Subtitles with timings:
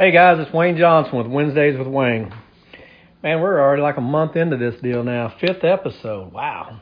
[0.00, 2.32] Hey guys, it's Wayne Johnson with Wednesdays with Wayne.
[3.22, 5.34] Man, we're already like a month into this deal now.
[5.38, 6.32] Fifth episode.
[6.32, 6.80] Wow.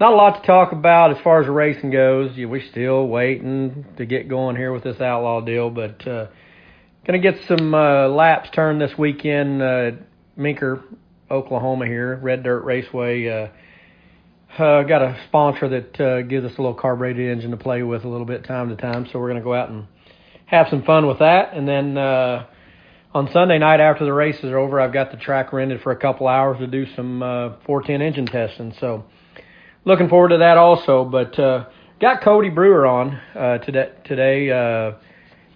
[0.00, 2.32] Not a lot to talk about as far as the racing goes.
[2.36, 6.26] We're still waiting to get going here with this outlaw deal, but uh,
[7.06, 9.62] gonna get some uh, laps turned this weekend.
[9.62, 9.90] Uh,
[10.34, 10.82] Meeker,
[11.30, 13.28] Oklahoma here, Red Dirt Raceway.
[13.28, 17.84] Uh, uh, got a sponsor that uh, gives us a little carbureted engine to play
[17.84, 19.86] with a little bit time to time, so we're gonna go out and
[20.48, 21.54] have some fun with that.
[21.54, 22.46] And then uh,
[23.14, 25.96] on Sunday night after the races are over, I've got the track rented for a
[25.96, 28.74] couple hours to do some uh, 410 engine testing.
[28.80, 29.04] So
[29.84, 31.04] looking forward to that also.
[31.04, 31.66] But uh,
[32.00, 33.92] got Cody Brewer on uh, today.
[34.04, 34.98] Today, uh,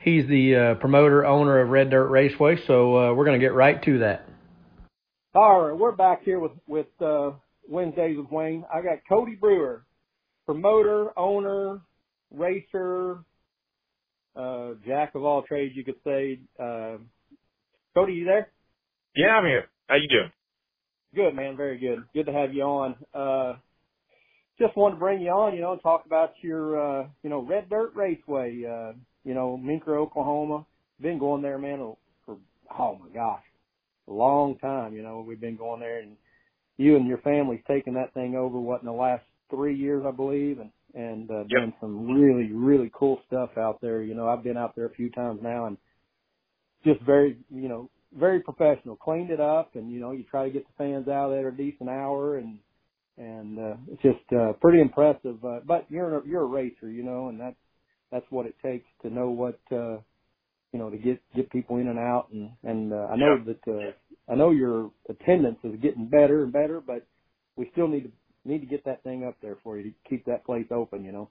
[0.02, 2.58] he's the uh, promoter owner of Red Dirt Raceway.
[2.66, 4.28] So uh, we're going to get right to that.
[5.34, 7.30] All right, we're back here with with uh,
[7.66, 8.66] Wednesdays with Wayne.
[8.72, 9.86] I got Cody Brewer,
[10.44, 11.80] promoter, owner,
[12.30, 13.24] racer,
[14.36, 16.40] uh, jack of all trades, you could say.
[16.58, 16.98] Uh,
[17.94, 18.48] Cody, you there?
[19.14, 19.66] Yeah, I'm here.
[19.88, 20.32] How you doing?
[21.14, 21.56] Good, man.
[21.56, 22.04] Very good.
[22.14, 22.96] Good to have you on.
[23.12, 23.54] Uh,
[24.58, 27.40] just wanted to bring you on, you know, and talk about your, uh, you know,
[27.40, 28.92] Red Dirt Raceway, uh,
[29.24, 30.64] you know, Meeker, Oklahoma.
[31.00, 31.94] Been going there, man,
[32.24, 32.36] for,
[32.78, 33.42] oh my gosh,
[34.08, 36.16] a long time, you know, we've been going there and
[36.76, 40.12] you and your family's taken that thing over, what, in the last three years, I
[40.12, 41.48] believe, and and uh, yep.
[41.48, 44.02] doing some really really cool stuff out there.
[44.02, 45.76] You know, I've been out there a few times now, and
[46.84, 48.96] just very you know very professional.
[48.96, 51.56] Cleaned it up, and you know you try to get the fans out there a
[51.56, 52.58] decent hour, and
[53.18, 55.44] and uh, it's just uh, pretty impressive.
[55.44, 57.56] Uh, but you're a, you're a racer, you know, and that's
[58.10, 59.98] that's what it takes to know what uh,
[60.72, 63.58] you know to get get people in and out, and and uh, I know yep.
[63.64, 67.06] that uh, I know your attendance is getting better and better, but
[67.56, 68.10] we still need to
[68.44, 71.12] need to get that thing up there for you to keep that place open, you
[71.12, 71.28] know.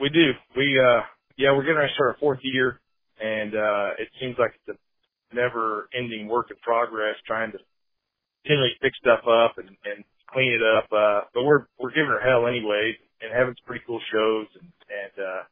[0.00, 0.32] We do.
[0.56, 1.02] We uh
[1.36, 2.80] yeah, we're getting ready to start our fourth year
[3.20, 7.58] and uh it seems like it's a never ending work in progress trying to
[8.42, 10.88] continually fix stuff up and, and clean it up.
[10.92, 14.70] Uh but we're we're giving her hell anyways and having some pretty cool shows and,
[14.88, 15.42] and uh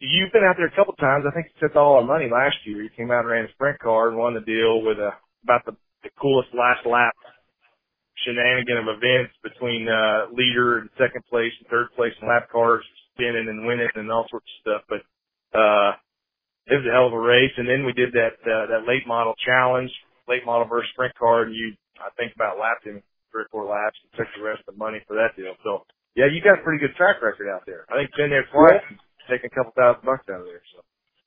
[0.00, 1.24] you've been out there a couple times.
[1.26, 2.82] I think you took all our money last year.
[2.82, 5.10] You came out and ran a sprint car and won the deal with a
[5.42, 5.72] about the,
[6.02, 7.14] the coolest last lap
[8.22, 12.84] shenanigan of events between uh leader and second place and third place and lap cars
[13.14, 14.82] spinning and winning and all sorts of stuff.
[14.88, 15.02] But
[15.56, 15.98] uh
[16.64, 19.06] it was a hell of a race and then we did that uh that late
[19.06, 19.90] model challenge,
[20.28, 23.66] late model versus sprint car and you I think about lapped him three or four
[23.66, 25.54] laps and took the rest of the money for that deal.
[25.62, 27.86] So yeah, you got a pretty good track record out there.
[27.90, 30.62] I think been there twice and taking a couple thousand bucks out of there.
[30.70, 30.82] So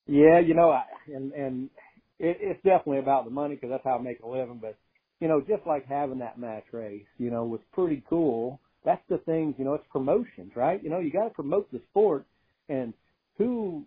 [0.08, 1.70] yeah, you know, I, and and
[2.18, 4.58] it, it's definitely about the money because that's how I make a living.
[4.60, 4.76] But
[5.20, 8.60] you know, just like having that match race, you know, was pretty cool.
[8.84, 10.82] That's the things, you know, it's promotions, right?
[10.82, 12.24] You know, you got to promote the sport,
[12.68, 12.94] and
[13.36, 13.84] who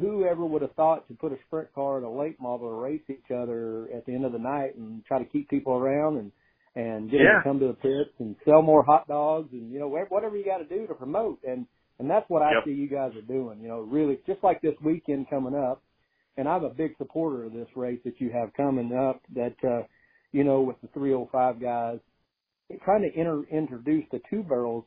[0.00, 3.00] whoever would have thought to put a sprint car and a late model to race
[3.08, 6.32] each other at the end of the night and try to keep people around and
[6.74, 7.32] and get yeah.
[7.32, 10.36] them to come to the pits and sell more hot dogs and you know whatever
[10.36, 11.66] you got to do to promote and
[11.98, 12.64] and that's what I yep.
[12.64, 13.60] see you guys are doing.
[13.60, 15.82] You know, really just like this weekend coming up,
[16.36, 19.22] and I'm a big supporter of this race that you have coming up.
[19.34, 19.82] That uh,
[20.32, 21.98] you know, with the 305 guys,
[22.84, 24.84] trying to inter- introduce the two barrels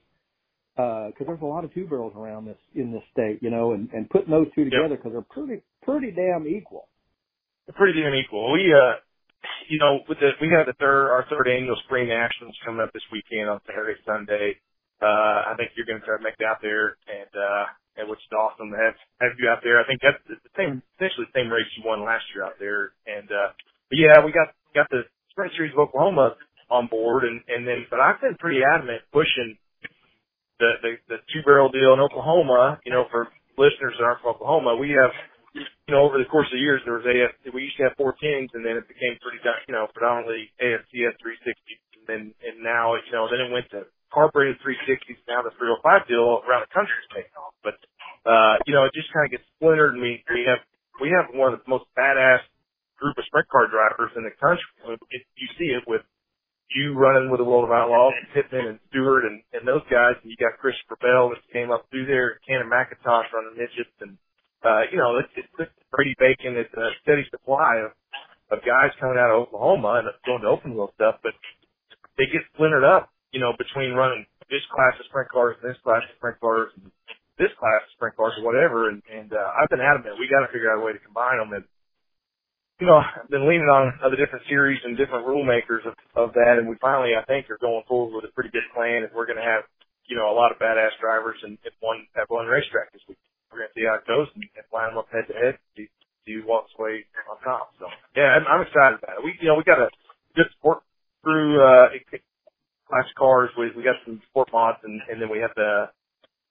[0.76, 3.72] because uh, there's a lot of two barrels around this in this state, you know,
[3.72, 5.24] and, and putting those two together because yep.
[5.24, 6.90] they're pretty pretty damn equal.
[7.66, 8.52] They're pretty damn equal.
[8.52, 9.00] We uh,
[9.70, 12.92] you know, with the we have the third our third annual spring nationals coming up
[12.92, 14.60] this weekend on Saturday Sunday.
[15.00, 18.10] Uh, I think you're going to try to make it out there, and uh, and
[18.10, 19.80] which is awesome to have have you out there.
[19.80, 22.92] I think that's the same essentially the same race you won last year out there,
[23.08, 23.56] and uh,
[23.88, 26.40] but yeah, we got got the Sprint Series of Oklahoma
[26.72, 29.60] on board, and and then but I've been pretty adamant pushing
[30.64, 32.80] the the, the two barrel deal in Oklahoma.
[32.88, 33.28] You know, for
[33.60, 35.12] listeners that aren't from Oklahoma, we have
[35.52, 38.00] you know over the course of the years there was AS we used to have
[38.00, 41.52] four tens, and then it became pretty you know predominantly ASCS 360,
[42.00, 43.84] and then and now you know then it went to
[44.16, 47.52] carbureted 360s now the 305 deal around the country is taking off.
[47.60, 47.76] But
[48.24, 50.64] uh, you know, it just kind of gets splintered, and we we have
[51.04, 52.40] we have one of the most badass
[53.00, 54.66] group of sprint car drivers in the country.
[55.12, 56.02] It, you see it with
[56.74, 60.18] you running with the World of Outlaws, and Pittman and Stewart and, and those guys,
[60.22, 64.18] and you got Christopher Bell that came up through there, Cannon McIntosh running midgets, and
[64.66, 66.58] uh, you know, it's, it's Brady Bacon.
[66.58, 67.94] It's a steady supply of,
[68.50, 71.38] of guys coming out of Oklahoma and going to open wheel stuff, but
[72.18, 75.82] they get splintered up, you know, between running this class of sprint cars and this
[75.86, 76.90] class of sprint cars and
[77.38, 78.90] this class of sprint cars or whatever.
[78.90, 81.38] And, and uh, I've been adamant we got to figure out a way to combine
[81.38, 81.54] them.
[81.54, 81.66] And
[82.82, 86.34] you know, I've been leaning on other different series and different rule makers of, of
[86.36, 89.04] that, and we finally, I think, are going forward with a pretty good plan.
[89.08, 89.64] If we're going to have,
[90.08, 93.20] you know, a lot of badass drivers and at one at one racetrack this week,
[93.52, 95.56] we're going to see how it goes and, and line them up head to head,
[95.78, 95.88] see,
[96.28, 97.72] see who walks away on top.
[97.80, 97.88] So
[98.18, 99.26] yeah, I'm, I'm excited about it.
[99.26, 99.90] We you know we got a
[100.36, 100.84] good support
[101.24, 101.96] crew, uh,
[102.90, 103.50] class cars.
[103.58, 105.90] We we got some sport mods, and and then we have the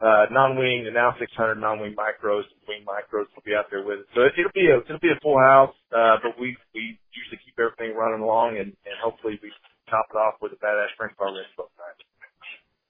[0.00, 4.08] uh, non-wing and now 600 non-wing micros, wing micros will be out there with us.
[4.14, 7.38] So it, it'll be a it'll be a full house, uh, but we we usually
[7.44, 9.50] keep everything running along, and and hopefully we
[9.88, 12.02] top it off with a badass sprint car race both nights.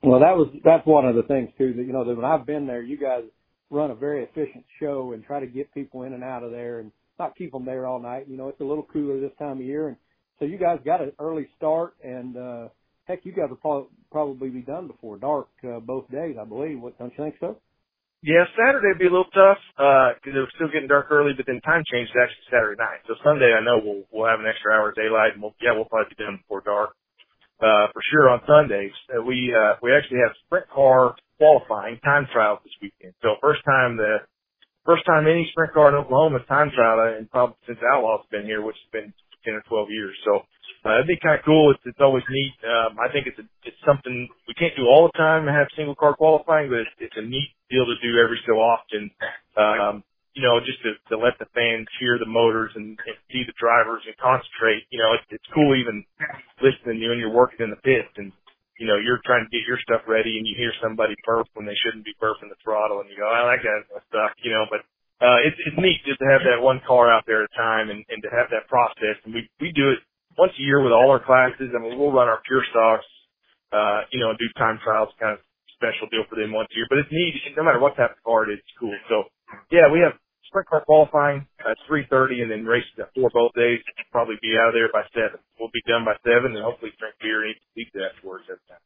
[0.02, 1.72] Well, that was that's one of the things too.
[1.74, 3.24] That you know, that when I've been there, you guys
[3.70, 6.80] run a very efficient show and try to get people in and out of there,
[6.80, 8.28] and not keep them there all night.
[8.28, 9.96] You know, it's a little cooler this time of year, and
[10.38, 12.68] so you guys got an early start, and uh,
[13.04, 16.78] heck, you guys will probably probably be done before dark uh, both days, I believe.
[16.78, 17.58] What don't you think so?
[18.22, 21.34] Yeah, Saturday would be a little tough because uh, it was still getting dark early,
[21.36, 23.02] but then time changed to actually Saturday night.
[23.10, 25.74] So Sunday, I know we'll we'll have an extra hour of daylight, and we'll yeah
[25.74, 26.94] we'll probably be done before dark
[27.60, 28.92] uh, for sure on Sundays.
[29.08, 33.14] Uh, we, uh, we actually have sprint car qualifying time trials this weekend.
[33.22, 34.24] So first time the,
[34.84, 38.44] first time any sprint car in Oklahoma is time trial and probably since Outlaw's been
[38.44, 39.12] here, which has been
[39.44, 40.14] 10 or 12 years.
[40.24, 40.42] So,
[40.86, 41.72] uh, it'd be kind of cool.
[41.72, 42.54] It's, it's always neat.
[42.64, 45.68] Um, I think it's a, it's something we can't do all the time and have
[45.76, 49.10] single car qualifying, but it's, it's a neat deal to do every so often.
[49.56, 53.42] Um, you know, just to, to let the fans hear the motors and, and see
[53.46, 54.82] the drivers and concentrate.
[54.90, 56.04] You know, it's, it's cool even
[56.62, 58.32] listening to when you're working in the pit and,
[58.78, 61.66] you know, you're trying to get your stuff ready and you hear somebody burp when
[61.66, 64.50] they shouldn't be burping the throttle and you go, oh, that guy's gonna suck, you
[64.50, 64.82] know, but,
[65.22, 67.88] uh, it's, it's neat just to have that one car out there at a time
[67.88, 69.16] and, and to have that process.
[69.24, 70.00] And we, we do it
[70.38, 71.70] once a year with all our classes.
[71.74, 73.06] I mean, we'll run our pure stocks,
[73.72, 75.40] uh, you know, and do time trials kind of
[75.74, 77.34] special deal for them once a year, but it's neat.
[77.56, 78.94] No matter what type of car it is, it's cool.
[79.08, 79.28] So
[79.70, 80.16] yeah, we have
[80.48, 83.80] sprint car qualifying at 3.30 and then races at 4 both days.
[84.12, 85.34] Probably be out of there by 7.
[85.58, 88.82] We'll be done by 7 and hopefully drink beer and eat pizza afterwards every time.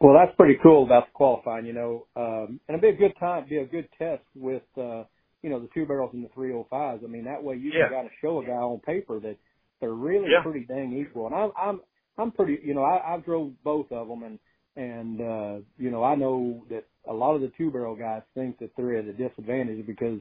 [0.00, 3.18] Well, that's pretty cool about the qualifying, you know, um, and it'd be a good
[3.20, 5.04] time, be a good test with, uh,
[5.42, 7.04] you know, the two barrels and the 305s.
[7.04, 7.88] I mean, that way you yeah.
[7.88, 9.36] can kind of show a guy on paper that
[9.80, 10.42] they're really yeah.
[10.42, 11.26] pretty dang equal.
[11.26, 11.80] And I'm, I'm,
[12.18, 14.38] I'm pretty, you know, I, I've drove both of them and,
[14.76, 18.58] and, uh, you know, I know that a lot of the two barrel guys think
[18.58, 20.20] that they're at a disadvantage because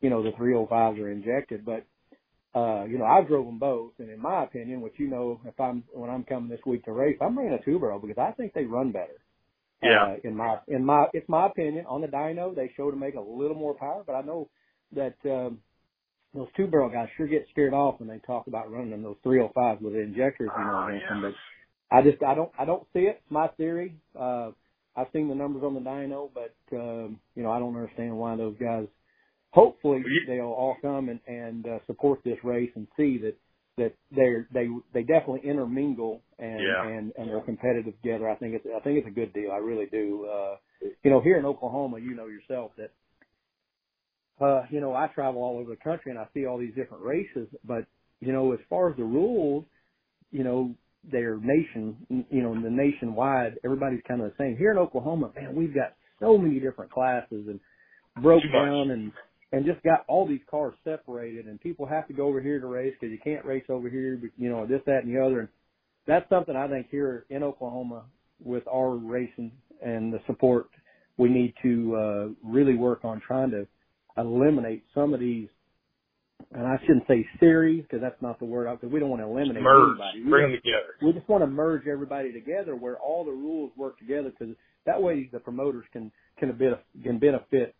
[0.00, 1.84] you know, the 305s are injected, but,
[2.58, 3.92] uh, you know, I drove them both.
[3.98, 6.92] And in my opinion, which you know, if I'm, when I'm coming this week to
[6.92, 9.20] race, I'm bringing a two barrel because I think they run better.
[9.82, 10.14] Yeah.
[10.14, 13.14] Uh, in my, in my, it's my opinion on the dyno, they show to make
[13.14, 14.48] a little more power, but I know
[14.94, 15.58] that, um,
[16.34, 19.16] those two barrel guys sure get scared off when they talk about running them those
[19.24, 21.20] 305s with the injectors, you know, oh, yeah.
[21.20, 23.20] but I just, I don't, I don't see it.
[23.30, 23.94] My theory.
[24.18, 24.50] Uh,
[24.96, 28.36] I've seen the numbers on the dyno, but, um, you know, I don't understand why
[28.36, 28.86] those guys
[29.52, 33.36] hopefully they'll all come and, and uh, support this race and see that
[33.76, 36.86] that they're they they definitely intermingle and yeah.
[36.86, 38.28] and and they're competitive together.
[38.28, 39.50] I think it's I think it's a good deal.
[39.52, 40.26] I really do.
[40.30, 40.56] Uh,
[41.02, 42.90] you know, here in Oklahoma, you know yourself that
[44.42, 47.04] uh, you know I travel all over the country and I see all these different
[47.04, 47.84] races, but
[48.20, 49.64] you know as far as the rules,
[50.30, 50.74] you know
[51.10, 51.96] they're nation,
[52.30, 54.56] you know, the nationwide, everybody's kind of the same.
[54.56, 57.60] Here in Oklahoma, man, we've got so many different classes and
[58.22, 59.12] broke down and
[59.52, 62.66] and just got all these cars separated and people have to go over here to
[62.66, 65.40] race because you can't race over here, you know, this, that, and the other.
[65.40, 65.48] And
[66.06, 68.04] that's something I think here in Oklahoma
[68.40, 69.50] with our racing
[69.82, 70.68] and the support,
[71.16, 73.66] we need to uh, really work on trying to
[74.16, 75.48] eliminate some of these.
[76.52, 79.28] And I shouldn't say series because that's not the word because we don't want to
[79.28, 79.62] eliminate everybody.
[79.62, 80.24] merge, anybody.
[80.24, 80.90] We bring them together.
[81.02, 85.00] We just want to merge everybody together where all the rules work together because that
[85.00, 87.76] way the promoters can can benefit, can benefit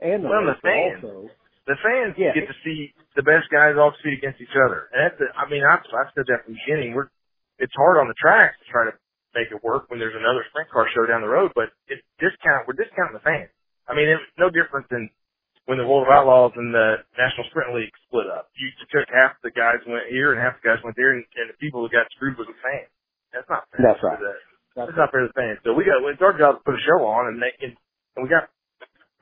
[0.00, 1.28] and the well, the fans, also.
[1.68, 2.32] the fans Yeah.
[2.34, 4.88] get to see the best guys all compete against each other.
[4.92, 6.96] And that's, the, I mean, I've, I've said that from the beginning.
[6.96, 7.12] We're,
[7.60, 8.96] it's hard on the track to try to
[9.36, 12.66] make it work when there's another sprint car show down the road, but it's discount,
[12.66, 13.52] we're discounting the fans.
[13.86, 15.10] I mean, it's no different than
[15.70, 18.50] when the World of Outlaws and the National Sprint League split up.
[18.58, 21.46] You took half the guys went here and half the guys went there, and, and
[21.46, 22.90] the people who got screwed was the fans.
[23.30, 23.78] That's not fair.
[23.78, 24.18] That's right.
[24.18, 24.34] The,
[24.74, 25.62] That's that's not fair to the fans.
[25.62, 27.78] So we got it's our job to put a show on and make and,
[28.18, 28.50] and we got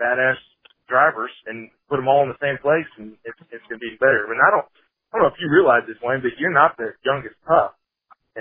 [0.00, 0.40] badass
[0.88, 4.25] drivers and put them all in the same place and it's it's gonna be better.
[4.25, 4.64] I mean I don't
[5.12, 7.76] I don't know if you realize this, Wayne, but you're not the youngest pup.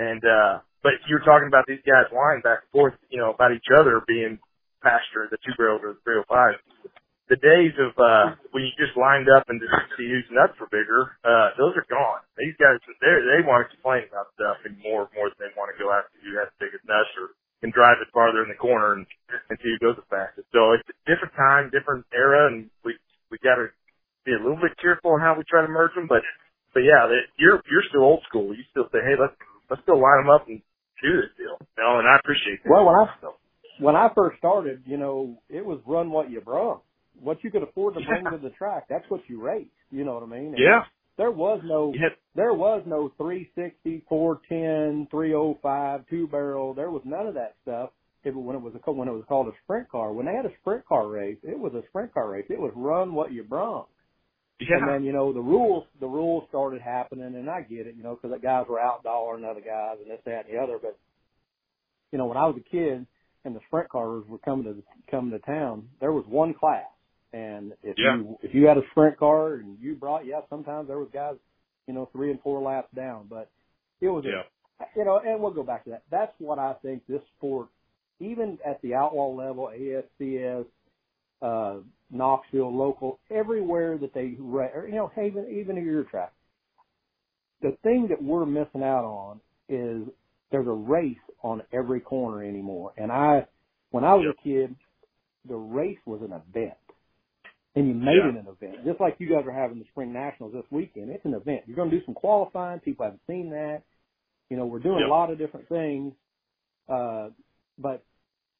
[0.00, 3.52] And uh but you're talking about these guys lying back and forth, you know, about
[3.52, 4.40] each other being
[4.80, 6.56] faster, the two barrels or the three oh five.
[7.28, 10.70] The days of uh when you just lined up and just see whose nuts were
[10.72, 12.24] bigger, uh, those are gone.
[12.40, 15.68] These guys they they want to complain about stuff and more more than they want
[15.68, 18.58] to go after who has the biggest nuts or can drive it farther in the
[18.58, 19.04] corner and,
[19.50, 20.46] and see who goes the fastest.
[20.54, 22.96] So it's a different time, different era, and we
[23.28, 23.68] we got to
[24.24, 26.06] be a little bit careful on how we try to merge them.
[26.08, 26.22] But
[26.72, 28.54] but yeah, that, you're you're still old school.
[28.54, 29.34] You still say, hey, let's
[29.68, 30.62] let's go line them up and
[31.02, 31.56] do this deal.
[31.60, 32.70] You know, and I appreciate that.
[32.70, 33.06] Well, when I
[33.80, 36.80] when I first started, you know, it was run what you brung.
[37.20, 39.70] What you could afford to bring to the track, that's what you raced.
[39.90, 40.54] You know what I mean?
[40.54, 40.84] And Yeah.
[41.16, 46.74] There was no had, there was no 360, 410, 305, two barrel.
[46.74, 47.90] There was none of that stuff.
[48.22, 50.46] If, when it was a, when it was called a sprint car, when they had
[50.46, 52.46] a sprint car race, it was a sprint car race.
[52.48, 53.84] It was run what you brung.
[54.60, 54.76] yeah.
[54.78, 58.02] And then you know the rules the rules started happening, and I get it, you
[58.04, 60.78] know, because the guys were outdoing other guys and this, that, and the other.
[60.80, 60.98] But
[62.12, 63.06] you know, when I was a kid
[63.44, 66.86] and the sprint cars were coming to coming to town, there was one class,
[67.32, 68.16] and if Yeah.
[68.16, 71.36] you if you had a sprint car and you brought, yeah, sometimes there was guys,
[71.86, 73.50] you know, three and four laps down, but
[74.00, 74.42] it was, Yeah.
[74.80, 76.04] a, you know, and we'll go back to that.
[76.10, 77.68] That's what I think this sport,
[78.20, 80.66] even at the outlaw level, ASCS,
[81.42, 81.80] uh,
[82.10, 86.32] Knoxville, local, everywhere that they, or, you know, even even at your track.
[87.60, 90.08] The thing that we're missing out on is
[90.50, 92.92] there's a race on every corner anymore.
[92.96, 93.46] And I,
[93.90, 94.74] when I was a kid,
[95.48, 96.76] the race was an event,
[97.78, 98.28] and you made Yeah.
[98.28, 98.84] it an event.
[98.84, 101.62] Just like you guys are having the spring nationals this weekend, it's an event.
[101.66, 102.80] You're going to do some qualifying.
[102.80, 103.82] People haven't seen that.
[104.50, 105.08] You know, we're doing Yep.
[105.08, 106.14] a lot of different things,
[106.88, 107.30] uh,
[107.78, 108.02] but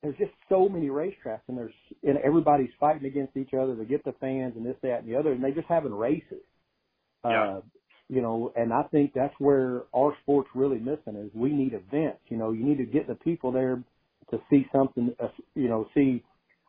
[0.02, 1.74] there's just so many racetracks, and there's
[2.06, 5.16] and everybody's fighting against each other to get the fans and this, that, and the
[5.16, 6.44] other, and they just having races.
[7.24, 7.56] Yeah.
[7.56, 7.60] Uh,
[8.10, 12.20] you know, and I think that's where our sport's really missing is we need events.
[12.28, 13.82] You know, you need to get the people there
[14.30, 15.14] to see something.
[15.20, 16.22] Uh, you know, see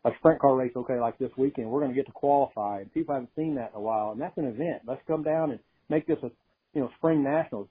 [0.05, 0.71] a sprint car race.
[0.75, 3.71] Okay, like this weekend, we're going to get to qualify, and people haven't seen that
[3.71, 4.83] in a while, and that's an event.
[4.85, 6.31] Let's come down and make this a
[6.73, 7.67] you know spring nationals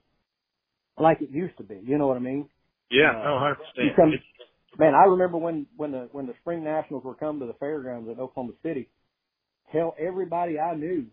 [0.97, 1.79] like it used to be.
[1.83, 2.49] You know what I mean?
[2.91, 3.11] Yeah.
[3.11, 3.95] Uh, No, hundred you percent.
[3.95, 4.13] come-
[4.77, 8.07] Man, I remember when when the when the spring nationals were coming to the fairgrounds
[8.07, 8.87] in Oklahoma City.
[9.73, 11.05] Hell, everybody I knew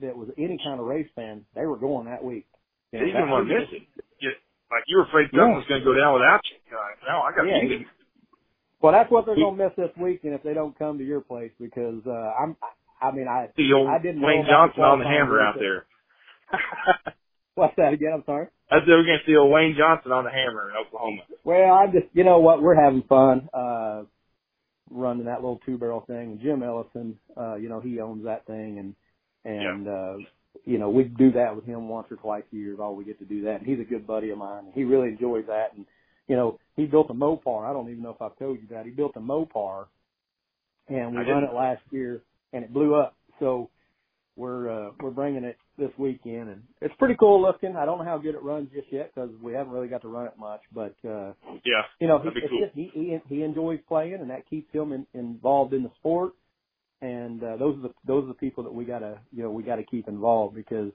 [0.00, 2.46] that was any kind of race fan, they were going that week.
[2.92, 3.82] You know, Even that when week- miss it,
[4.18, 4.30] you,
[4.70, 5.40] like you were afraid Yeah.
[5.40, 6.56] something was going to go down without you.
[6.70, 7.62] You're no, I got Yeah.
[7.62, 7.86] it.
[8.80, 11.52] Well, that's what they're gonna miss this weekend if they don't come to your place
[11.60, 12.56] because uh I'm.
[13.02, 15.86] I mean, I The old I didn't Wayne Johnson on the hammer out there.
[17.54, 18.12] What's that again?
[18.14, 18.46] I'm sorry.
[18.70, 21.22] I said we're going to see old Wayne Johnson on the hammer in Oklahoma.
[21.44, 24.02] Well, I just, you know what, we're having fun, uh,
[24.90, 26.32] running that little two barrel thing.
[26.32, 28.94] And Jim Ellison, uh, you know, he owns that thing and,
[29.44, 30.14] and, uh,
[30.64, 33.04] you know, we do that with him once or twice a year is all we
[33.04, 33.60] get to do that.
[33.60, 35.74] And he's a good buddy of mine he really enjoys that.
[35.76, 35.86] And,
[36.30, 37.68] you know, he built a Mopar.
[37.68, 38.84] I don't even know if I've told you that.
[38.84, 39.86] He built a Mopar
[40.86, 42.22] and we run it last year
[42.52, 43.16] and it blew up.
[43.40, 43.68] So
[44.36, 47.74] we're, uh, we're bringing it this weekend and it's pretty cool looking.
[47.74, 50.08] I don't know how good it runs just yet because we haven't really got to
[50.08, 51.32] run it much, but, uh,
[51.64, 51.82] Yeah.
[51.98, 52.60] you know, he, cool.
[52.60, 56.34] just, he, he he enjoys playing, and that keeps him in, involved in the sport.
[57.02, 59.62] And uh, those are the those are the people that we gotta you know we
[59.62, 60.92] gotta keep involved because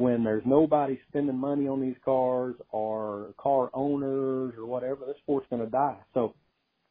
[0.00, 5.46] when there's nobody spending money on these cars or car owners or whatever, the sport's
[5.50, 5.98] gonna die.
[6.14, 6.34] So,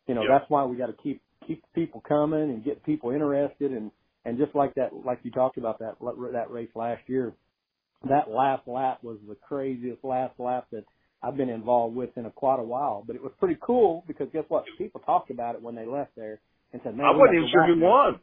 [0.07, 0.37] you know, Yeah.
[0.37, 3.91] that's why we got to keep keep people coming and get people interested and
[4.25, 5.95] and just like that, like you talked about that
[6.33, 7.33] that race last year,
[8.07, 10.83] that last lap was the craziest last lap that
[11.23, 13.03] I've been involved with in a, quite a while.
[13.05, 14.65] But it was pretty cool because guess what?
[14.77, 16.39] People talked about it when they left there
[16.73, 18.19] and said, "Man, I wasn't even sure there." won.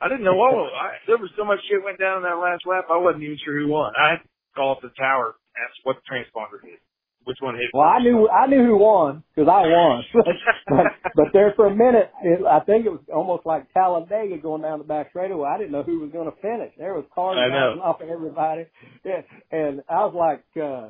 [0.00, 0.72] I didn't know what was.
[0.74, 2.86] I, there was so much shit went down in that last lap.
[2.90, 3.92] I wasn't even sure who won.
[3.96, 6.78] I had to call up the tower, ask what the transponder did,
[7.24, 7.70] which one hit.
[7.72, 10.04] Well, I knew I knew who won because I won.
[10.68, 14.62] but but there for a minute, it, I think it was almost like Talladega going
[14.62, 15.48] down the back straightaway.
[15.48, 16.72] I didn't know who was going to finish.
[16.76, 18.66] There was cars bouncing off of everybody,
[19.04, 20.88] yeah, and I was like uh,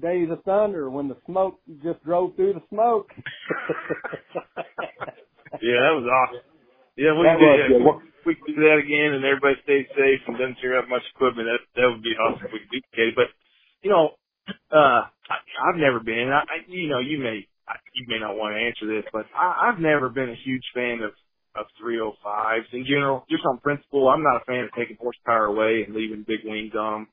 [0.00, 3.10] Days of Thunder when the smoke just drove through the smoke.
[5.60, 6.42] Yeah, that was awesome.
[6.96, 8.11] Yeah, we That could, was yeah, good.
[8.26, 11.48] We could do that again and everybody stays safe and doesn't tear up much equipment.
[11.48, 12.46] That that would be awesome.
[12.46, 13.16] If we could duplicate it.
[13.16, 13.30] But
[13.82, 14.16] you know,
[14.72, 15.36] uh, I,
[15.68, 16.30] I've never been.
[16.32, 17.46] I, I, you know, you may
[17.94, 21.02] you may not want to answer this, but I, I've never been a huge fan
[21.02, 21.12] of
[21.54, 23.26] of 305s in general.
[23.30, 26.72] Just on principle, I'm not a fan of taking horsepower away and leaving big wings
[26.74, 27.08] on them.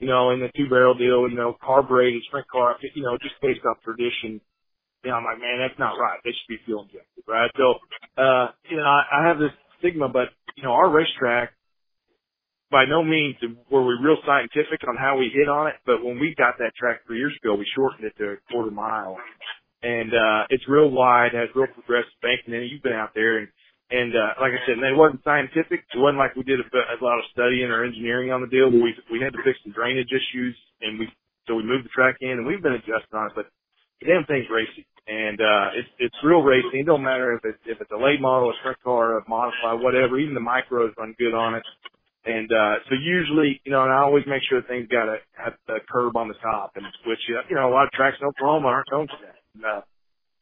[0.00, 3.34] You know, in the two barrel deal, you know, carbureted sprint car, you know, just
[3.42, 4.40] based off tradition
[5.04, 6.18] you know, I'm like, man, that's not right.
[6.24, 7.50] They should be fuel injected, right?
[7.56, 7.78] So,
[8.18, 11.52] uh, you know, I, I have this stigma, but you know, our racetrack,
[12.70, 13.36] by no means
[13.70, 16.76] were we real scientific on how we hit on it, but when we got that
[16.76, 19.16] track three years ago, we shortened it to a quarter mile,
[19.82, 22.70] and uh, it's real wide, has real progressive banking in it.
[22.70, 23.48] You've been out there, and
[23.90, 25.80] and uh, like I said, it wasn't scientific.
[25.80, 28.68] It wasn't like we did a, a lot of studying or engineering on the deal.
[28.68, 30.52] But we we had to fix some drainage issues,
[30.84, 31.08] and we
[31.48, 33.48] so we moved the track in, and we've been adjusting on it, but
[34.04, 36.80] damn thing's racing, and uh, it's it's real racing.
[36.80, 39.80] It don't matter if it's if it's a late model, a sprint car, a modified,
[39.80, 40.18] whatever.
[40.18, 41.64] Even the micros run good on it.
[42.26, 45.16] And uh, so usually, you know, and I always make sure thing's got a,
[45.72, 48.68] a curb on the top, and which you know a lot of tracks in Oklahoma
[48.68, 49.38] aren't known for that.
[49.54, 49.80] And, uh,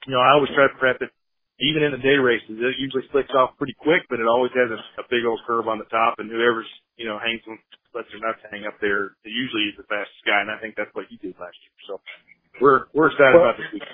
[0.06, 1.10] you know, I always try to prep it
[1.58, 4.68] even in the day races, it usually slicks off pretty quick, but it always has
[4.68, 6.68] a, a big old curve on the top, and whoever's
[7.00, 7.40] you know hangs
[7.96, 10.92] lets their nuts hang up there, usually is the fastest guy, and I think that's
[10.92, 11.76] what you did last year.
[11.88, 11.96] So
[12.60, 13.90] we're we're excited about this weekend.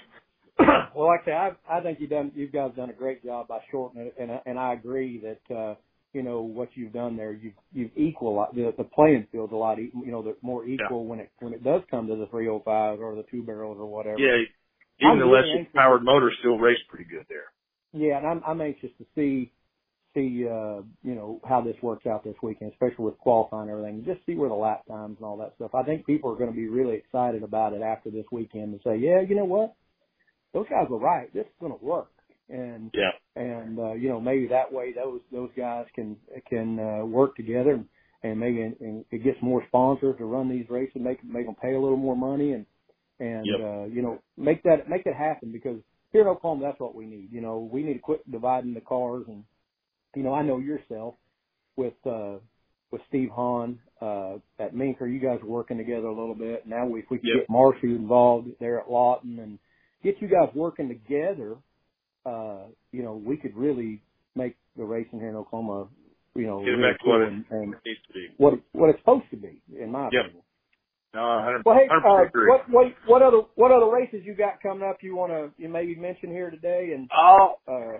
[0.94, 3.48] well, like I say, I, I think you've done you guys done a great job
[3.48, 5.74] by shortening it, and and I agree that uh,
[6.12, 7.32] you know what you've done there.
[7.32, 11.10] You've you've equal the the playing field's a lot you know the more equal yeah.
[11.10, 14.18] when it when it does come to the 305 or the two barrels or whatever.
[14.18, 14.42] Yeah,
[15.00, 17.50] even I'm the less powered motor still race pretty good there.
[17.92, 19.52] Yeah, and I'm I'm anxious to see
[20.14, 24.04] see uh you know how this works out this weekend, especially with qualifying and everything.
[24.04, 25.74] Just see where the lap times and all that stuff.
[25.74, 28.80] I think people are going to be really excited about it after this weekend and
[28.84, 29.74] say, yeah, you know what,
[30.52, 31.32] those guys were right.
[31.32, 32.08] This is going to work.
[32.48, 36.16] And yeah, and uh, you know maybe that way those those guys can
[36.48, 37.86] can uh, work together and,
[38.22, 41.74] and maybe and it gets more sponsors to run these races, make make them pay
[41.74, 42.66] a little more money and
[43.20, 43.60] and yep.
[43.60, 45.78] uh, you know make that make it happen because
[46.12, 47.28] here in Oklahoma that's what we need.
[47.30, 49.44] You know we need to quit dividing the cars and
[50.14, 51.14] you know I know yourself
[51.76, 52.36] with uh,
[52.90, 56.66] with Steve Hahn uh, at Minker, you guys are working together a little bit.
[56.66, 57.36] Now we, if we could yep.
[57.40, 59.58] get Marshy involved there at Lawton and
[60.04, 61.56] get you guys working together,
[62.26, 64.02] uh, you know, we could really
[64.36, 65.88] make the racing here in Oklahoma,
[66.34, 68.26] you know, get really back cool what and, and to.
[68.36, 70.26] What what it's supposed to be, in my yep.
[70.26, 70.42] opinion.
[71.14, 74.62] No, 100, well, hey, 100% uh, what what what other what other races you got
[74.62, 74.98] coming up?
[75.02, 76.92] You want to you maybe mention here today?
[76.94, 77.98] And oh, uh,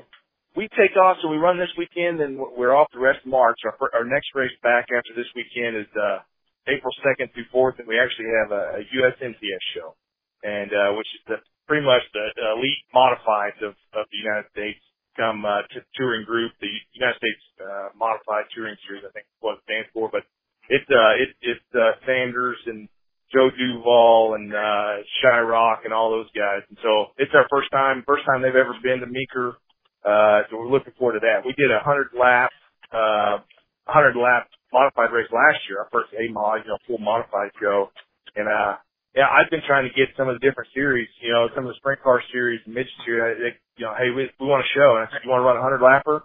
[0.57, 3.59] we take off, so we run this weekend, and we're off the rest of March.
[3.65, 6.21] Our our next race back after this weekend is uh
[6.69, 9.97] April second through fourth, and we actually have a, a USMTS show,
[10.45, 12.27] and uh which is the pretty much the,
[12.59, 14.81] elite modifieds of, of the United States
[15.17, 19.41] come uh, t- touring group, the United States uh, Modified Touring Series, I think is
[19.41, 20.09] what it stands for.
[20.11, 20.25] But
[20.69, 22.89] it's uh, it, it's uh, Sanders and
[23.33, 26.65] Joe Duval and uh, Shyrock and all those guys.
[26.69, 29.57] And so it's our first time, first time they've ever been to Meeker.
[30.05, 31.47] Uh, so we're looking forward to that.
[31.47, 32.51] We did a hundred lap,
[32.93, 33.39] uh,
[33.87, 37.91] hundred lap modified race last year, our first A mod, you know, full modified show.
[38.37, 38.77] And, uh,
[39.15, 41.71] yeah, I've been trying to get some of the different series, you know, some of
[41.71, 43.39] the sprint car series, midget series.
[43.43, 45.49] They, you know, hey, we we want to show, and I said, you want to
[45.49, 46.25] run a hundred lapper?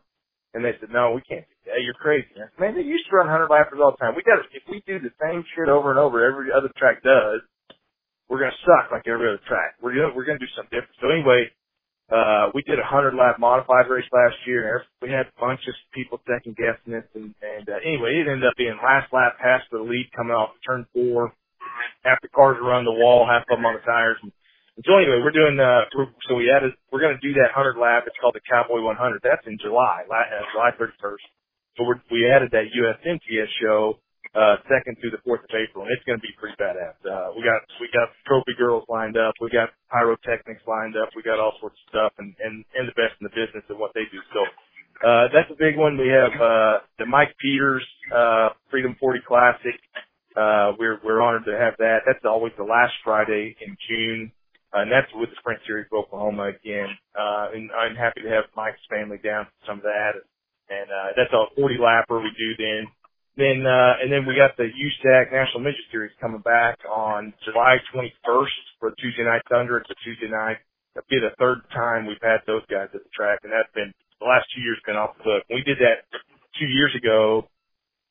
[0.56, 1.46] And they said, no, we can't.
[1.68, 2.26] Hey, you're crazy.
[2.34, 4.16] Said, man, they used to run hundred lappers all the time.
[4.16, 7.04] We got to if we do the same shit over and over, every other track
[7.04, 7.42] does,
[8.30, 9.76] we're gonna suck like every other track.
[9.82, 10.96] We're gonna we're gonna do something different.
[11.02, 11.52] So anyway,
[12.12, 15.76] uh, we did a hundred lap modified race last year, we had a bunch of
[15.94, 19.38] people second guessing it, and, and uh, anyway, it ended up being last lap
[19.70, 21.34] for the lead coming off turn four
[22.04, 24.18] half the cars are on the wall, half of them on the tires.
[24.22, 24.32] And,
[24.78, 27.56] and so anyway, we're doing, uh, we're, so we added, we're going to do that
[27.56, 28.06] 100 lap.
[28.08, 29.22] It's called the Cowboy 100.
[29.24, 31.26] That's in July, uh, July 31st.
[31.78, 34.00] So we're, we added that USMTS show,
[34.36, 36.98] uh, second through the 4th of April, and it's going to be pretty badass.
[37.06, 39.34] Uh, we got, we got trophy girls lined up.
[39.42, 41.10] We got pyrotechnics lined up.
[41.16, 43.78] We got all sorts of stuff and, and, and the best in the business of
[43.78, 44.20] what they do.
[44.34, 44.42] So,
[45.08, 45.98] uh, that's a big one.
[45.98, 49.78] We have, uh, the Mike Peters, uh, Freedom 40 Classic.
[50.36, 52.06] Uh, we're, we're honored to have that.
[52.06, 54.32] That's always the last Friday in June.
[54.74, 56.90] Uh, and that's with the Sprint Series of Oklahoma again.
[57.16, 60.14] Uh, and I'm happy to have Mike's family down for some of that.
[60.70, 62.88] And, uh, that's a 40 lapper we do then.
[63.38, 67.78] Then, uh, and then we got the USAC National Midget Series coming back on July
[67.94, 69.78] 21st for Tuesday Night Thunder.
[69.78, 70.58] It's a Tuesday night.
[70.98, 73.94] That'll be the third time we've had those guys at the track, and that's been
[74.18, 75.44] the last two years been off the hook.
[75.54, 76.10] We did that
[76.58, 77.46] two years ago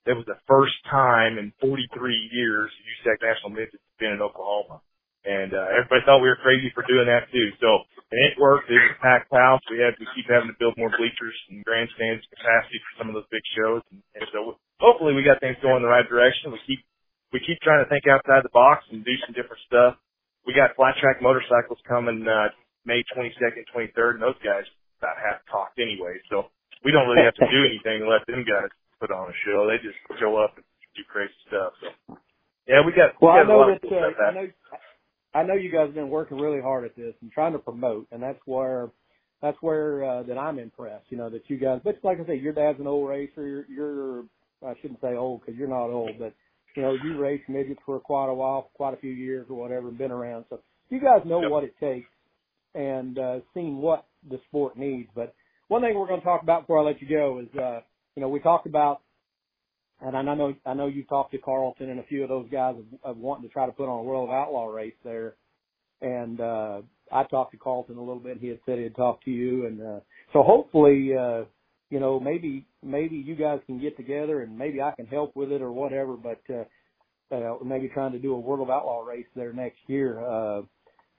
[0.07, 1.91] that was the first time in 43
[2.31, 2.71] years
[3.03, 4.79] USAC National Midget has been in Oklahoma.
[5.27, 7.51] And, uh, everybody thought we were crazy for doing that too.
[7.59, 7.83] So,
[8.15, 8.71] and it worked.
[8.71, 9.59] It was a packed house.
[9.67, 13.19] We had, we keep having to build more bleachers and grandstands capacity for some of
[13.19, 13.83] those big shows.
[13.91, 16.53] And, and so hopefully we got things going in the right direction.
[16.53, 16.81] We keep,
[17.33, 19.97] we keep trying to think outside the box and do some different stuff.
[20.47, 22.55] We got flat track motorcycles coming, uh,
[22.87, 24.63] May 22nd, 23rd, and those guys
[25.03, 26.23] about half talked anyway.
[26.31, 26.49] So
[26.85, 29.67] we don't really have to do anything to let them guys put on a show.
[29.67, 31.75] They just show up and do crazy stuff.
[31.83, 32.17] So
[32.69, 33.19] yeah, we got.
[33.21, 33.89] Well, we I know a lot that.
[33.89, 34.47] cool Uh, I know.
[35.35, 38.07] I know you guys have been working really hard at this and trying to promote,
[38.11, 38.89] and that's where
[39.43, 41.07] that's where uh, that I'm impressed.
[41.11, 43.47] You know that you guys, but like I say, your dad's an old racer.
[43.47, 44.25] You're, you're
[44.67, 46.35] I shouldn't say old because you're not old, but
[46.75, 49.91] you know you raced midgets for quite a while, quite a few years or whatever,
[49.91, 50.45] been around.
[50.51, 51.51] So you guys know yep.
[51.51, 52.09] what it takes
[52.75, 55.09] and uh, seen what the sport needs.
[55.15, 55.35] But
[55.69, 57.81] one thing we're going to talk about before I let you go is, uh,
[58.15, 59.01] you know, we talked about
[60.01, 62.75] and I know I know you talked to Carlton and a few of those guys
[62.77, 65.35] of, of wanting to try to put on a World of Outlaw race there.
[66.01, 68.39] And uh I talked to Carlton a little bit.
[68.41, 70.01] He had said he'd talk to you, and uh
[70.33, 71.45] so hopefully, uh,
[71.91, 75.53] you know, maybe maybe you guys can get together and maybe I can help with
[75.53, 76.17] it or whatever.
[76.17, 76.65] But uh,
[77.35, 80.21] uh maybe trying to do a World of Outlaw race there next year.
[80.25, 80.63] Uh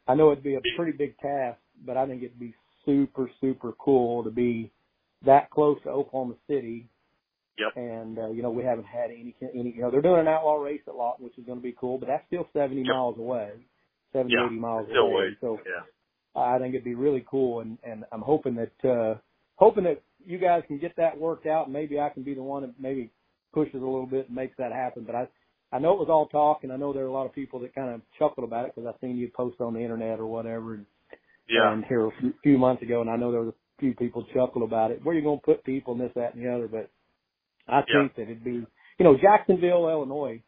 [0.08, 2.54] I know it'd be a pretty big task, but I think it'd be
[2.86, 4.72] super super cool to be
[5.26, 6.90] that close to Oklahoma City.
[7.60, 7.74] Yep.
[7.76, 10.56] And uh, you know we haven't had any any you know they're doing an outlaw
[10.56, 12.88] race at Lawton, which is going to be cool, but that's still 70 Yep.
[12.88, 13.52] miles away,
[14.14, 15.14] 70 Yeah, 80 miles away.
[15.16, 15.38] wait.
[15.42, 15.84] So Yeah.
[16.36, 19.16] I think it'd be really cool, and and I'm hoping that uh
[19.56, 22.62] hoping that you guys can get that worked out, maybe I can be the one
[22.64, 23.12] that maybe
[23.54, 25.04] pushes a little bit and makes that happen.
[25.06, 25.28] But I
[25.72, 27.60] I know it was all talk, and I know there are a lot of people
[27.60, 30.26] that kind of chuckled about it because I've seen you post on the internet or
[30.26, 30.86] whatever, and,
[31.50, 31.74] Yeah.
[31.74, 32.12] and here a
[32.42, 35.04] few, months ago, and I know there was a few people chuckled about it.
[35.04, 36.68] Where you going to put people and this, that, and the other?
[36.68, 36.90] But
[37.68, 38.02] I Yeah.
[38.02, 38.66] think that it'd be,
[38.98, 40.42] you know, Jacksonville, Illinois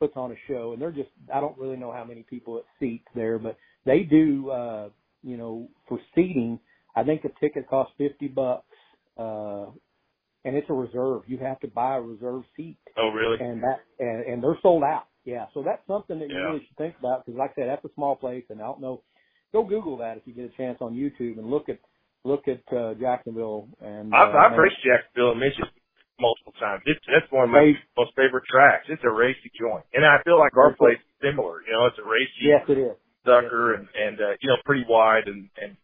[0.00, 2.64] puts on a show, and they're just I don't really know how many people it
[2.80, 4.90] seats there, but they do, uh,
[5.22, 6.58] you know, for seating.
[6.96, 8.75] I think the ticket costs fifty bucks,
[9.16, 9.66] uh,
[10.44, 11.22] and it's a reserve.
[11.26, 13.38] You have to buy a reserve seat, Oh, really?
[13.40, 15.06] and that and, and they're sold out.
[15.24, 16.46] Yeah, so that's something that you Yeah.
[16.52, 18.80] really should think about because, like I said, that's a small place, and I don't
[18.80, 19.02] know.
[19.52, 21.78] Go Google that if you get a chance on YouTube and look at
[22.24, 24.14] look at uh, Jacksonville and.
[24.14, 25.70] I've, uh, I've raced Jacksonville and Michigan
[26.18, 26.82] multiple times.
[26.86, 27.78] It's, that's one of my Hey.
[27.96, 28.86] most favorite tracks.
[28.88, 29.84] It's a racy joint.
[29.94, 31.62] And I feel like our place is similar.
[31.62, 32.96] You know, it's a racy Yes, it is.
[33.24, 35.76] sucker and, and, uh, you know, pretty wide and, and,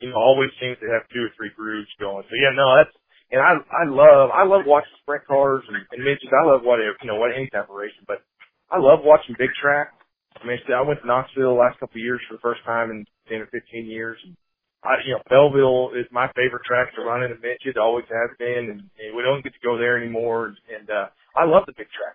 [0.00, 2.24] you know, always seems to have two or three grooves going.
[2.26, 2.94] So yeah, no, that's,
[3.30, 6.30] and I, I love, I love watching sprint cars and, and midgets.
[6.30, 8.22] I love whatever, you know, what any type of racing, but
[8.70, 9.94] I love watching big track.
[10.38, 12.90] I mean, I went to Knoxville the last couple of years for the first time
[12.90, 14.18] in 10 or 15 years.
[14.26, 14.36] And
[14.82, 18.30] I, you know, Belleville is my favorite track to run in a midget, always has
[18.38, 20.54] been, and, and we don't get to go there anymore.
[20.68, 22.14] And, uh, I love the big track,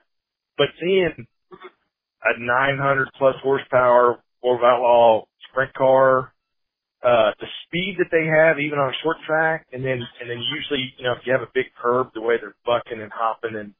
[0.57, 1.27] but seeing
[2.23, 6.33] a 900 plus horsepower Four Outlaw sprint car,
[6.99, 10.41] uh, the speed that they have even on a short track, and then and then
[10.43, 13.55] usually you know if you have a big curb, the way they're bucking and hopping
[13.55, 13.71] and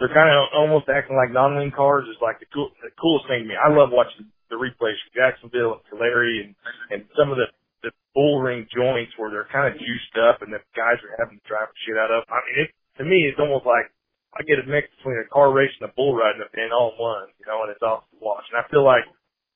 [0.00, 3.44] they're kind of almost acting like non-wing cars is like the cool the coolest thing
[3.44, 3.56] to me.
[3.58, 6.56] I love watching the replays from Jacksonville and Tulare and
[6.90, 7.46] and some of the
[7.86, 11.38] the bull ring joints where they're kind of juiced up and the guys are having
[11.38, 12.24] to drive the shit out of.
[12.26, 13.92] I mean, it to me it's almost like
[14.32, 16.98] I get a mix between a car race and a bull riding and all in
[16.98, 18.48] one, you know, and it's awesome to watch.
[18.48, 19.04] And I feel like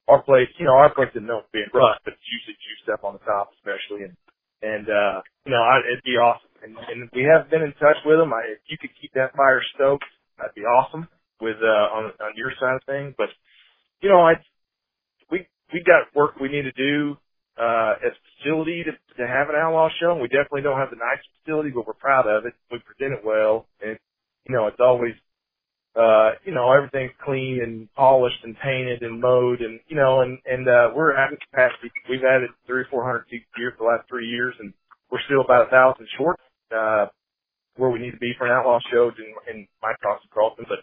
[0.08, 2.88] our place, you know, our place isn't known for being rough, but it's usually juiced
[2.92, 4.06] up on the top, especially.
[4.06, 4.14] And,
[4.62, 6.50] and, uh, you know, I, it'd be awesome.
[6.62, 8.32] And, and we have been in touch with them.
[8.32, 10.06] I, if you could keep that fire stoked,
[10.38, 11.08] that'd be awesome
[11.40, 13.14] with, uh, on, on your side of things.
[13.18, 13.28] But,
[14.00, 14.38] you know, I,
[15.30, 17.18] we, we got work we need to do,
[17.58, 20.12] uh, as facility to, to have an outlaw show.
[20.12, 22.54] And we definitely don't have the nice facility, but we're proud of it.
[22.70, 23.66] We present it well.
[23.82, 23.98] And,
[24.46, 25.14] you know, it's always,
[25.96, 30.38] uh, you know, everything's clean and polished and painted and mowed and, you know, and,
[30.44, 31.90] and, uh, we're at capacity.
[32.08, 34.72] We've added three or four hundred seats a year for the last three years and
[35.10, 36.38] we're still about a thousand short,
[36.74, 37.06] uh,
[37.76, 40.66] where we need to be for an outlaw show in, in my cross and Carlton,
[40.68, 40.80] but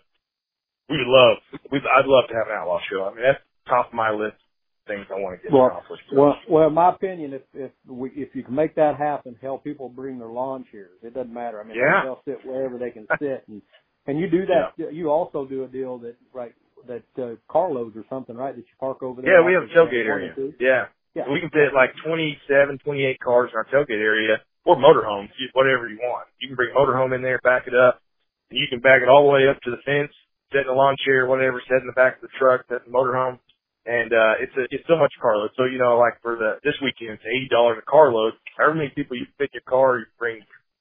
[0.89, 1.37] we would love,
[1.71, 3.05] we I'd love to have an outlaw show.
[3.05, 6.03] I mean, that's top of my list of things I want to get Well, accomplished.
[6.11, 9.57] Well, well, in my opinion, if if we, if you can make that happen, hell,
[9.57, 10.99] people bring their lawn chairs.
[11.01, 11.59] It doesn't matter.
[11.61, 12.01] I mean, Yeah.
[12.03, 13.61] they'll sit wherever they can sit, and
[14.07, 14.93] and you do that.
[14.93, 16.53] You also do a deal that right
[16.87, 18.55] that uh, carloads or something, right?
[18.55, 19.39] That you park over there.
[19.39, 20.33] Yeah, we have a tailgate area.
[20.59, 20.85] Yeah.
[21.15, 21.29] Yeah.
[21.31, 25.99] We can fit like 27, 28 cars in our tailgate area or motorhomes, whatever you
[26.01, 26.27] want.
[26.41, 28.01] You can bring a motorhome in there, back it up,
[28.49, 30.11] and you can back it all the way up to the fence,
[30.51, 32.91] sit in a lawn chair, whatever, sit in the back of the truck, sit in
[32.91, 33.39] the motorhome.
[33.85, 35.51] And, uh, it's a, it's so much carload.
[35.57, 38.33] So, you know, like for the, this weekend, it's $80 a carload.
[38.57, 40.39] However many people you fit your car, you bring,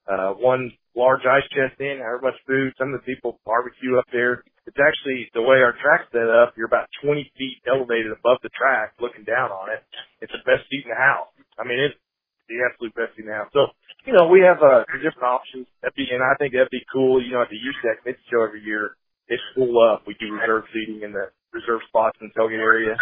[0.09, 2.75] uh, one large ice chest in, however much food.
[2.79, 4.45] Some of the people barbecue up there.
[4.67, 6.55] It's actually the way our track's set up.
[6.57, 9.83] You're about 20 feet elevated above the track, looking down on it.
[10.21, 11.33] It's the best seat in the house.
[11.59, 11.99] I mean, it's
[12.47, 13.51] the absolute best seat in the house.
[13.51, 13.75] So,
[14.07, 15.67] you know, we have uh, different options.
[15.83, 17.19] That'd be, and I think that'd be cool.
[17.19, 18.95] You know, at the USAC Mid Show every year,
[19.27, 20.07] it's full up.
[20.07, 22.95] We do reserve seating in the reserve spots in the tailgate area.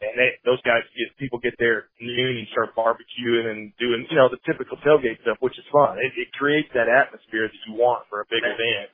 [0.00, 4.06] And they, those guys get, people get there at noon and start barbecuing and doing,
[4.06, 5.98] you know, the typical tailgate stuff, which is fun.
[5.98, 8.88] It, it creates that atmosphere that you want for a big event.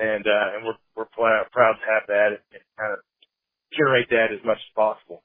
[0.00, 3.00] And, uh, and we're, we're pl- proud to have that and kind of
[3.76, 5.22] generate that as much as possible.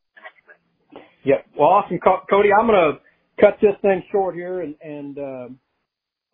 [1.23, 1.45] Yep.
[1.57, 2.49] Well, awesome, Co- Cody.
[2.51, 2.99] I'm gonna
[3.39, 5.47] cut this thing short here, and and uh,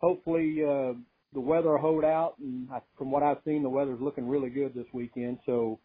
[0.00, 0.94] hopefully uh,
[1.34, 2.34] the weather will hold out.
[2.38, 5.38] And I, from what I've seen, the weather's looking really good this weekend.
[5.46, 5.78] So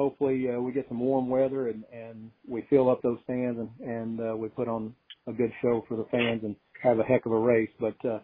[0.00, 3.68] hopefully uh, we get some warm weather and and we fill up those stands and
[3.86, 4.94] and uh, we put on
[5.26, 7.68] a good show for the fans and have a heck of a race.
[7.78, 8.20] But uh,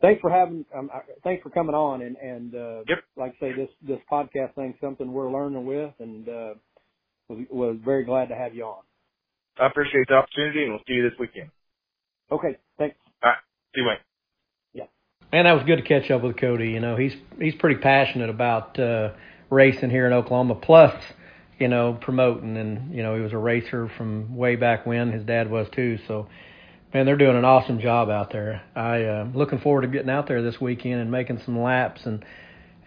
[0.00, 2.02] thanks for having, um, uh, thanks for coming on.
[2.02, 2.98] And and uh, Yep.
[3.16, 6.54] like I say, this this podcast thing's something we're learning with, and uh,
[7.28, 8.82] was, was very glad to have you on.
[9.58, 11.50] I appreciate the opportunity and we'll see you this weekend.
[12.30, 12.96] Okay, thanks.
[13.74, 13.98] See you, Wayne.
[15.32, 16.70] Man, that was good to catch up with Cody.
[16.70, 19.10] You know, he's he's pretty passionate about uh,
[19.50, 20.54] racing here in Oklahoma.
[20.54, 20.94] Plus,
[21.58, 25.12] you know, promoting, and you know, he was a racer from way back when.
[25.12, 25.98] His dad was too.
[26.08, 26.28] So,
[26.92, 28.62] Man, they're doing an awesome job out there.
[28.74, 32.24] I uh, looking forward to getting out there this weekend and making some laps and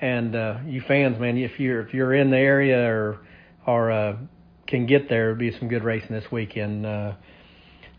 [0.02, 3.20] and uh, you fans, man, if you're if you're in the area or
[3.66, 4.18] or uh,
[4.68, 6.86] can get there, it'll be some good racing this weekend.
[6.86, 7.14] Uh,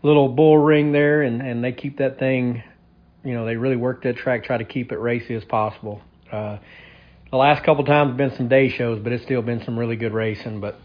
[0.03, 2.61] little bull ring there, and and they keep that thing.
[3.23, 6.01] You know, they really work that track, try to keep it racy as possible.
[6.31, 6.57] Uh,
[7.31, 9.95] the last couple times have been some day shows, but it's still been some really
[9.95, 10.59] good racing.
[10.61, 10.79] But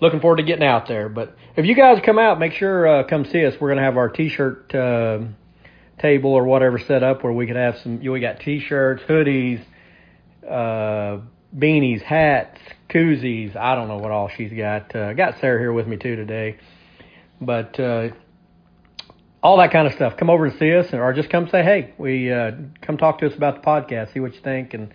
[0.00, 1.08] looking forward to getting out there.
[1.08, 3.54] But if you guys come out, make sure uh, come see us.
[3.60, 5.20] We're gonna have our T-shirt uh,
[5.98, 8.00] table or whatever set up where we could have some.
[8.00, 9.64] We got T-shirts, hoodies,
[10.48, 11.20] uh,
[11.56, 12.58] beanies, hats,
[12.90, 13.56] koozies.
[13.56, 14.94] I don't know what all she's got.
[14.94, 16.58] Uh, got Sarah here with me too today,
[17.40, 18.08] but uh,
[19.42, 20.16] all that kind of stuff.
[20.16, 21.94] Come over and see us, or just come say hey.
[21.98, 24.92] We uh, come talk to us about the podcast, see what you think, and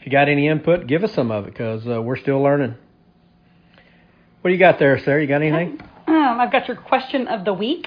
[0.00, 2.74] if you got any input, give us some of it because uh, we're still learning.
[4.40, 5.20] What do you got there, Sarah?
[5.20, 5.80] You got anything?
[6.10, 7.86] Um, I've got your question of the week.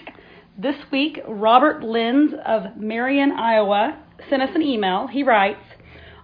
[0.58, 5.08] This week, Robert Lenz of Marion, Iowa, sent us an email.
[5.08, 5.60] He writes,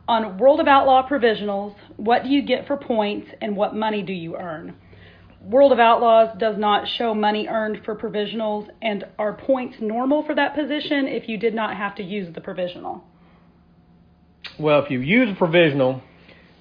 [0.07, 4.13] on World of Outlaw provisionals, what do you get for points and what money do
[4.13, 4.75] you earn?
[5.41, 10.35] World of Outlaws does not show money earned for provisionals, and are points normal for
[10.35, 13.03] that position if you did not have to use the provisional?
[14.59, 16.01] Well, if you use a provisional,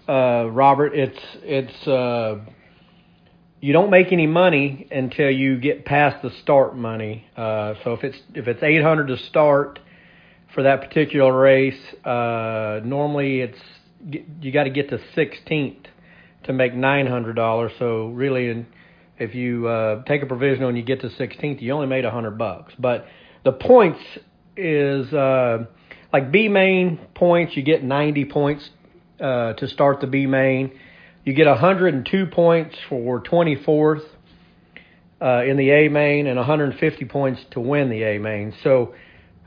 [0.09, 2.37] uh, Robert, it's it's uh,
[3.61, 7.27] you don't make any money until you get past the start money.
[7.37, 9.81] Uh, so if it's if it's 800 to start
[10.55, 13.59] for that particular race, uh, normally it's
[14.41, 15.87] you got to get to 16th
[16.45, 17.79] to make $900.
[17.81, 18.65] So really,
[19.19, 22.39] if you uh, take a provisional and you get to 16th, you only made 100
[22.39, 22.75] bucks.
[22.79, 23.07] But
[23.43, 23.99] the points
[24.57, 25.67] is uh,
[26.13, 27.57] like B main points.
[27.57, 28.69] You get 90 points
[29.21, 30.73] uh, to start the B main
[31.29, 34.01] you get 102 points for 24th
[35.21, 38.55] uh, in the A main and 150 points to win the A main.
[38.65, 38.95] So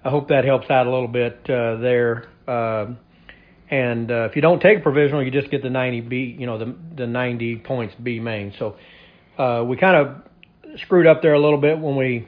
[0.06, 2.28] I hope that helps out a little bit uh, there.
[2.48, 2.94] Uh,
[3.72, 6.60] and uh, if you don't take provisional, you just get the 90 B, you know,
[6.60, 8.54] the the 90 points B main.
[8.60, 8.76] So
[9.40, 12.28] uh, we kind of screwed up there a little bit when we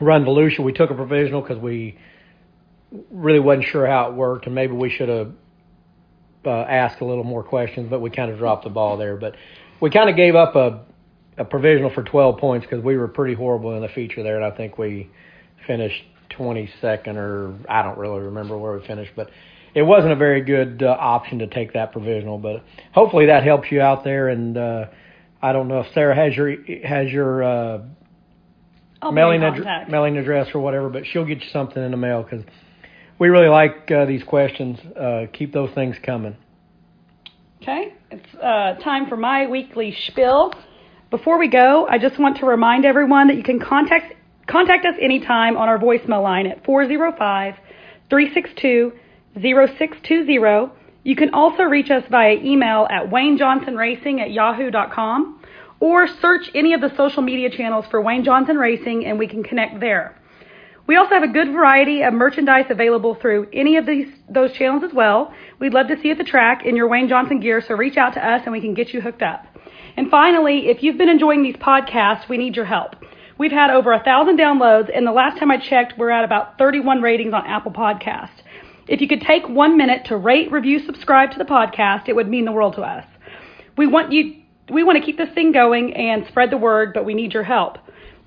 [0.00, 0.58] run Volusia.
[0.64, 1.98] We took a provisional because we
[3.10, 5.32] really wasn't sure how it worked, and maybe we should have
[6.44, 9.16] uh, ask a little more questions, but we kind of dropped the ball there.
[9.16, 9.36] But
[9.80, 10.84] we kind of gave up a,
[11.38, 14.44] a provisional for 12 points because we were pretty horrible in the feature there, and
[14.44, 15.10] I think we
[15.66, 19.30] finished 22nd, or I don't really remember where we finished, but
[19.74, 22.38] it wasn't a very good uh, option to take that provisional.
[22.38, 24.28] But hopefully that helps you out there.
[24.28, 24.86] And uh,
[25.40, 26.50] I don't know if Sarah has your
[26.84, 27.82] has your uh,
[29.10, 32.44] mailing ad- mailing address or whatever, but she'll get you something in the mail because
[33.22, 34.80] we really like uh, these questions.
[34.80, 36.36] Uh, keep those things coming.
[37.62, 40.52] Okay, it's uh, time for my weekly spiel.
[41.08, 44.16] Before we go, I just want to remind everyone that you can contact
[44.48, 47.54] contact us anytime on our voicemail line at 405
[48.10, 48.92] 362
[49.40, 50.72] 0620.
[51.04, 55.40] You can also reach us via email at waynejohnsonracing at yahoo.com
[55.78, 59.44] or search any of the social media channels for Wayne Johnson Racing and we can
[59.44, 60.16] connect there.
[60.86, 64.82] We also have a good variety of merchandise available through any of these those channels
[64.82, 65.32] as well.
[65.60, 67.96] We'd love to see you at the track in your Wayne Johnson gear, so reach
[67.96, 69.46] out to us and we can get you hooked up.
[69.96, 72.96] And finally, if you've been enjoying these podcasts, we need your help.
[73.38, 76.58] We've had over a thousand downloads, and the last time I checked, we're at about
[76.58, 78.30] 31 ratings on Apple Podcast.
[78.88, 82.28] If you could take one minute to rate, review, subscribe to the podcast, it would
[82.28, 83.06] mean the world to us.
[83.76, 84.42] We want you,
[84.72, 87.44] we want to keep this thing going and spread the word, but we need your
[87.44, 87.78] help.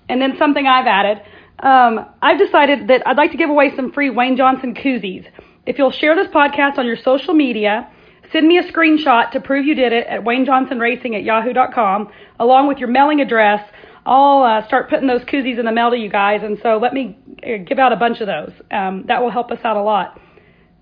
[0.08, 1.22] And then something I've added.
[1.60, 5.26] Um, I've decided that I'd like to give away some free Wayne Johnson koozies.
[5.66, 7.90] If you'll share this podcast on your social media,
[8.32, 12.78] send me a screenshot to prove you did it at waynejohnsonracing at yahoo.com, along with
[12.78, 13.62] your mailing address.
[14.06, 16.94] I'll uh, start putting those koozies in the mail to you guys, and so let
[16.94, 18.52] me uh, give out a bunch of those.
[18.70, 20.20] Um, that will help us out a lot.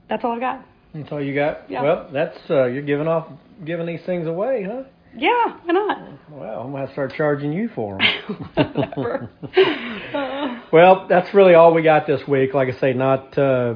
[0.10, 0.66] That's all I've got.
[0.94, 1.70] That's all you got.
[1.70, 1.84] Yeah.
[1.84, 3.28] Well, that's uh, you're giving off
[3.66, 4.84] giving these things away, huh?
[5.16, 6.30] Yeah, why not?
[6.30, 8.10] Well, I'm gonna start charging you for them.
[10.74, 12.56] well, that's really all we got this week.
[12.56, 13.76] Like I say, not uh,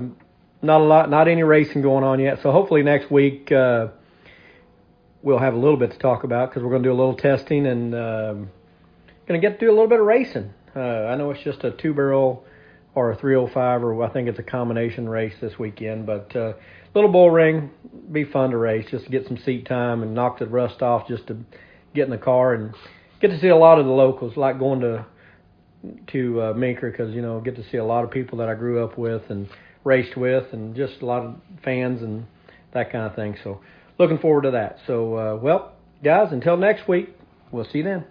[0.64, 2.40] not a lot, not any racing going on yet.
[2.42, 3.90] So hopefully next week uh,
[5.22, 7.68] we'll have a little bit to talk about because we're gonna do a little testing
[7.68, 8.50] and um,
[9.28, 10.52] gonna get to do a little bit of racing.
[10.76, 12.44] Uh, I know it's just a two barrel
[12.96, 16.54] or a 305 or I think it's a combination race this weekend, but uh,
[16.96, 17.70] little bull ring
[18.12, 21.08] be fun to race just to get some seat time and knock the rust off
[21.08, 21.38] just to
[21.94, 22.74] get in the car and
[23.22, 25.06] get to see a lot of the locals like going to
[26.08, 28.56] to uh, Meeker because you know get to see a lot of people that I
[28.56, 29.48] grew up with and
[29.84, 32.26] raced with and just a lot of fans and
[32.74, 33.38] that kind of thing.
[33.44, 33.62] So
[33.98, 34.78] looking forward to that.
[34.88, 37.10] So uh, well guys until next week
[37.52, 38.06] we'll see you then